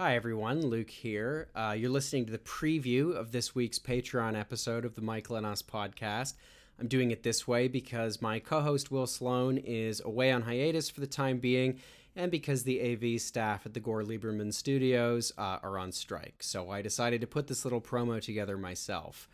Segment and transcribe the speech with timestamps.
[0.00, 0.64] Hi, everyone.
[0.64, 1.48] Luke here.
[1.56, 5.44] Uh, you're listening to the preview of this week's Patreon episode of the Michael and
[5.44, 6.34] Us podcast.
[6.78, 10.88] I'm doing it this way because my co host Will Sloan is away on hiatus
[10.88, 11.80] for the time being,
[12.14, 16.44] and because the AV staff at the Gore Lieberman studios uh, are on strike.
[16.44, 19.28] So I decided to put this little promo together myself.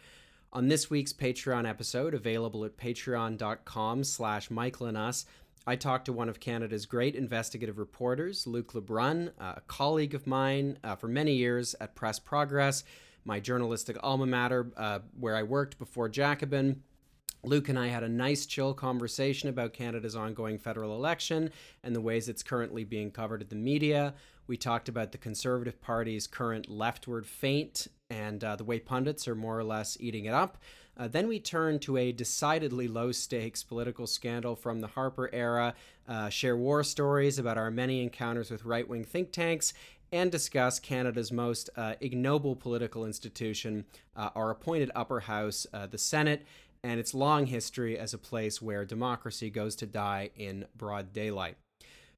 [0.57, 5.27] On this week's Patreon episode, available at patreon.com slash Michael and Us,
[5.66, 10.79] I talked to one of Canada's great investigative reporters, Luke LeBrun, a colleague of mine
[10.84, 12.84] uh, for many years at Press Progress,
[13.25, 16.84] my journalistic alma mater, uh, where I worked before Jacobin.
[17.47, 21.51] Luke and I had a nice, chill conversation about Canada's ongoing federal election
[21.83, 24.15] and the ways it's currently being covered in the media.
[24.47, 29.34] We talked about the Conservative Party's current leftward feint and uh, the way pundits are
[29.34, 30.59] more or less eating it up.
[30.97, 35.75] Uh, then we turned to a decidedly low stakes political scandal from the Harper era,
[36.09, 39.75] uh, share war stories about our many encounters with right wing think tanks,
[40.12, 45.98] and discuss Canada's most uh, ignoble political institution, uh, our appointed upper house, uh, the
[45.98, 46.47] Senate,
[46.84, 51.56] and its long history as a place where democracy goes to die in broad daylight.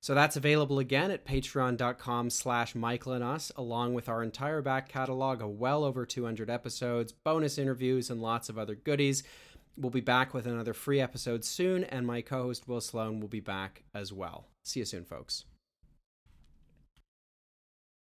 [0.00, 4.88] So that's available again at patreon.com slash Michael and us, along with our entire back
[4.88, 9.22] catalog of well over 200 episodes, bonus interviews, and lots of other goodies.
[9.76, 13.28] We'll be back with another free episode soon, and my co host Will Sloan will
[13.28, 14.48] be back as well.
[14.64, 15.44] See you soon, folks.